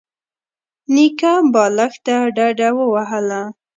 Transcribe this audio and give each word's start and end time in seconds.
نيکه 0.93 1.33
بالښت 1.53 1.99
ته 2.05 2.15
ډډه 2.35 2.69
ووهله. 2.77 3.41